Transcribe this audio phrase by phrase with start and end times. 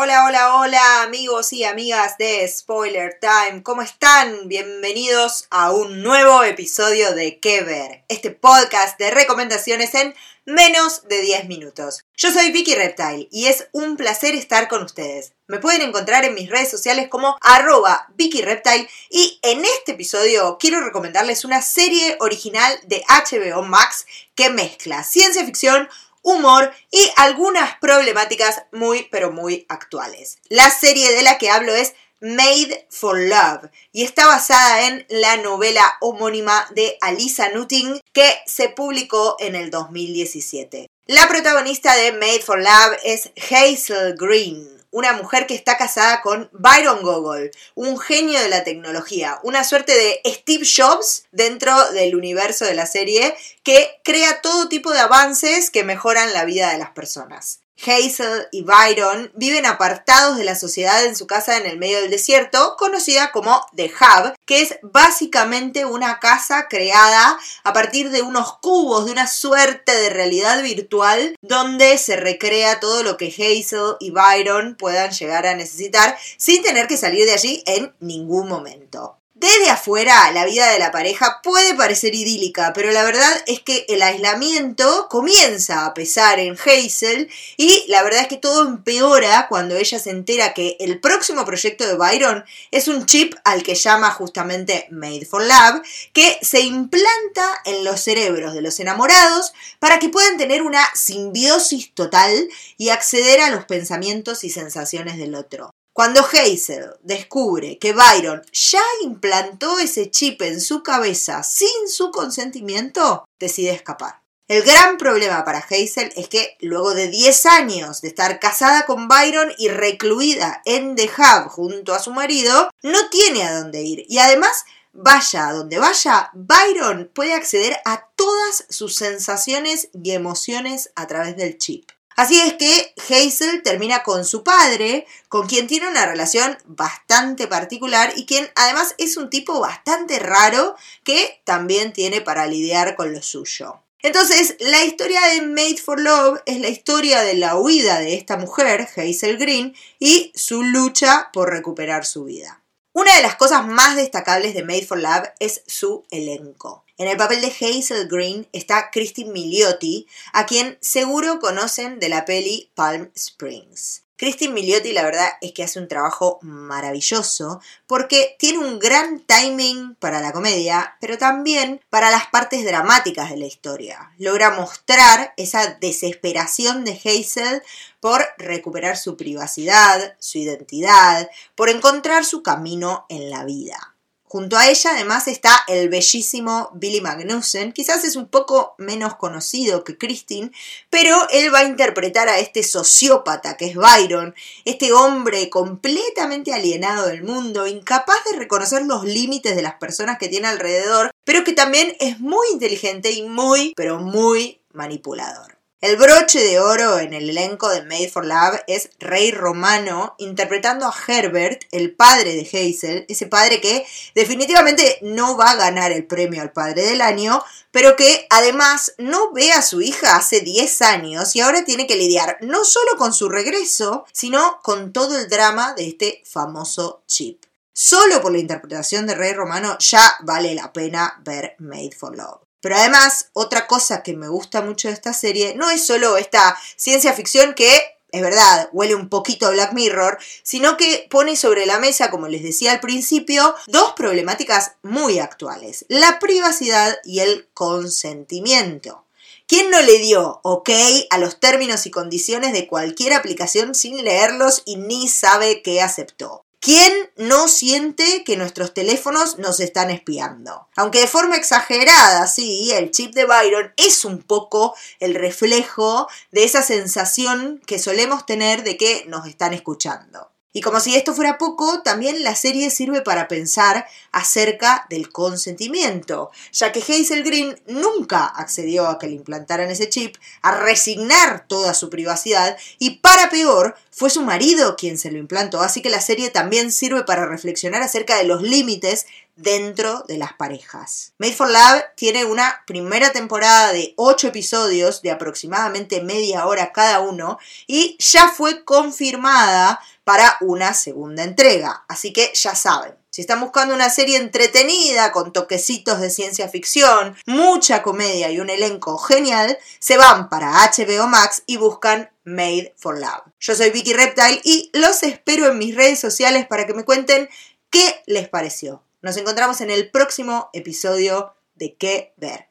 [0.00, 4.46] Hola, hola, hola amigos y amigas de Spoiler Time, ¿cómo están?
[4.46, 8.04] Bienvenidos a un nuevo episodio de ¿Qué ver?
[8.06, 10.14] Este podcast de recomendaciones en
[10.46, 12.04] menos de 10 minutos.
[12.16, 15.32] Yo soy Vicky Reptile y es un placer estar con ustedes.
[15.48, 20.58] Me pueden encontrar en mis redes sociales como arroba Vicky Reptile y en este episodio
[20.60, 25.88] quiero recomendarles una serie original de HBO Max que mezcla ciencia ficción,
[26.28, 30.38] humor y algunas problemáticas muy pero muy actuales.
[30.48, 35.36] La serie de la que hablo es Made for Love y está basada en la
[35.36, 40.88] novela homónima de Alisa Nutting que se publicó en el 2017.
[41.06, 46.48] La protagonista de Made for Love es Hazel Green, una mujer que está casada con
[46.52, 52.64] Byron Gogol, un genio de la tecnología, una suerte de Steve Jobs dentro del universo
[52.64, 56.90] de la serie que crea todo tipo de avances que mejoran la vida de las
[56.90, 57.60] personas.
[57.84, 62.10] Hazel y Byron viven apartados de la sociedad en su casa en el medio del
[62.10, 68.58] desierto, conocida como The Hub, que es básicamente una casa creada a partir de unos
[68.58, 74.10] cubos, de una suerte de realidad virtual, donde se recrea todo lo que Hazel y
[74.10, 79.17] Byron puedan llegar a necesitar sin tener que salir de allí en ningún momento.
[79.40, 83.86] Desde afuera, la vida de la pareja puede parecer idílica, pero la verdad es que
[83.88, 89.76] el aislamiento comienza a pesar en Hazel y la verdad es que todo empeora cuando
[89.76, 94.10] ella se entera que el próximo proyecto de Byron es un chip al que llama
[94.10, 100.08] justamente Made for Love, que se implanta en los cerebros de los enamorados para que
[100.08, 105.70] puedan tener una simbiosis total y acceder a los pensamientos y sensaciones del otro.
[105.98, 113.24] Cuando Hazel descubre que Byron ya implantó ese chip en su cabeza sin su consentimiento,
[113.40, 114.22] decide escapar.
[114.46, 119.08] El gran problema para Hazel es que luego de 10 años de estar casada con
[119.08, 124.06] Byron y recluida en The Hub junto a su marido, no tiene a dónde ir
[124.08, 130.92] y además vaya a donde vaya, Byron puede acceder a todas sus sensaciones y emociones
[130.94, 131.90] a través del chip.
[132.18, 138.12] Así es que Hazel termina con su padre, con quien tiene una relación bastante particular
[138.16, 140.74] y quien además es un tipo bastante raro
[141.04, 143.84] que también tiene para lidiar con lo suyo.
[144.02, 148.36] Entonces, la historia de Made for Love es la historia de la huida de esta
[148.36, 152.64] mujer, Hazel Green, y su lucha por recuperar su vida.
[152.92, 156.84] Una de las cosas más destacables de Made for Love es su elenco.
[156.96, 162.24] En el papel de Hazel Green está Christine Milioti, a quien seguro conocen de la
[162.24, 164.02] peli Palm Springs.
[164.18, 169.94] Christine Milioti la verdad es que hace un trabajo maravilloso porque tiene un gran timing
[169.94, 174.10] para la comedia, pero también para las partes dramáticas de la historia.
[174.18, 177.62] Logra mostrar esa desesperación de Hazel
[178.00, 183.94] por recuperar su privacidad, su identidad, por encontrar su camino en la vida.
[184.28, 189.84] Junto a ella además está el bellísimo Billy Magnussen, quizás es un poco menos conocido
[189.84, 190.52] que Christine,
[190.90, 194.34] pero él va a interpretar a este sociópata que es Byron,
[194.66, 200.28] este hombre completamente alienado del mundo, incapaz de reconocer los límites de las personas que
[200.28, 205.57] tiene alrededor, pero que también es muy inteligente y muy, pero muy manipulador.
[205.80, 210.86] El broche de oro en el elenco de Made for Love es Rey Romano interpretando
[210.86, 216.04] a Herbert, el padre de Hazel, ese padre que definitivamente no va a ganar el
[216.04, 220.82] premio al padre del año, pero que además no ve a su hija hace 10
[220.82, 225.28] años y ahora tiene que lidiar no solo con su regreso, sino con todo el
[225.28, 227.44] drama de este famoso chip.
[227.72, 232.47] Solo por la interpretación de Rey Romano ya vale la pena ver Made for Love.
[232.60, 236.56] Pero además, otra cosa que me gusta mucho de esta serie no es solo esta
[236.76, 241.66] ciencia ficción que es verdad, huele un poquito a Black Mirror, sino que pone sobre
[241.66, 247.48] la mesa, como les decía al principio, dos problemáticas muy actuales, la privacidad y el
[247.52, 249.04] consentimiento.
[249.46, 250.70] ¿Quién no le dio ok
[251.10, 256.44] a los términos y condiciones de cualquier aplicación sin leerlos y ni sabe qué aceptó?
[256.60, 260.68] ¿Quién no siente que nuestros teléfonos nos están espiando?
[260.76, 266.44] Aunque de forma exagerada, sí, el chip de Byron es un poco el reflejo de
[266.44, 270.32] esa sensación que solemos tener de que nos están escuchando.
[270.52, 276.30] Y como si esto fuera poco, también la serie sirve para pensar acerca del consentimiento,
[276.52, 281.74] ya que Hazel Green nunca accedió a que le implantaran ese chip, a resignar toda
[281.74, 286.00] su privacidad, y para peor, fue su marido quien se lo implantó, así que la
[286.00, 289.06] serie también sirve para reflexionar acerca de los límites
[289.38, 291.12] dentro de las parejas.
[291.18, 297.00] Made for Love tiene una primera temporada de 8 episodios de aproximadamente media hora cada
[297.00, 301.84] uno y ya fue confirmada para una segunda entrega.
[301.86, 307.14] Así que ya saben, si están buscando una serie entretenida con toquecitos de ciencia ficción,
[307.26, 312.98] mucha comedia y un elenco genial, se van para HBO Max y buscan Made for
[312.98, 313.34] Love.
[313.38, 317.28] Yo soy Vicky Reptile y los espero en mis redes sociales para que me cuenten
[317.68, 318.82] qué les pareció.
[319.02, 322.48] Nos encontramos en el próximo episodio de ¿Qué ver?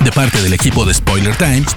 [0.00, 1.76] De parte del equipo de Spoiler Times,